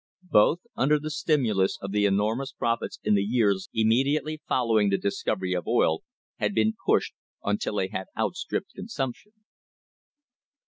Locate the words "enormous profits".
2.07-2.97